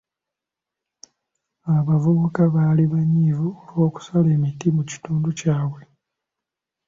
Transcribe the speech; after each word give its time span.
Abavubuka 1.75 2.41
baali 2.55 2.83
banyiivu 2.93 3.47
olw'okusala 3.63 4.29
emiti 4.37 4.67
mu 4.75 4.83
kitundu 4.91 5.29
kyabwe. 5.39 5.81